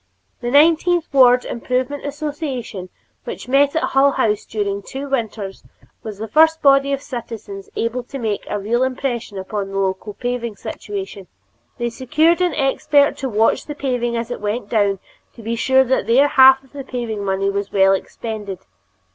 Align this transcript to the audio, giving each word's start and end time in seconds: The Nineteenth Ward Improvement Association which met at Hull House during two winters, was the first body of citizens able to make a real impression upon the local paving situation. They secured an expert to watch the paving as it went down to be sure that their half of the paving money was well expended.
The 0.39 0.49
Nineteenth 0.49 1.05
Ward 1.13 1.45
Improvement 1.45 2.03
Association 2.07 2.89
which 3.23 3.47
met 3.47 3.75
at 3.75 3.83
Hull 3.83 4.13
House 4.13 4.45
during 4.45 4.81
two 4.81 5.07
winters, 5.07 5.63
was 6.01 6.17
the 6.17 6.27
first 6.27 6.59
body 6.63 6.91
of 6.91 7.03
citizens 7.03 7.69
able 7.75 8.01
to 8.05 8.17
make 8.17 8.43
a 8.49 8.57
real 8.57 8.81
impression 8.81 9.37
upon 9.37 9.67
the 9.69 9.77
local 9.77 10.15
paving 10.15 10.55
situation. 10.55 11.27
They 11.77 11.91
secured 11.91 12.41
an 12.41 12.55
expert 12.55 13.15
to 13.17 13.29
watch 13.29 13.67
the 13.67 13.75
paving 13.75 14.17
as 14.17 14.31
it 14.31 14.41
went 14.41 14.69
down 14.69 14.97
to 15.35 15.43
be 15.43 15.55
sure 15.55 15.83
that 15.83 16.07
their 16.07 16.29
half 16.29 16.63
of 16.63 16.73
the 16.73 16.83
paving 16.83 17.23
money 17.23 17.51
was 17.51 17.71
well 17.71 17.93
expended. 17.93 18.57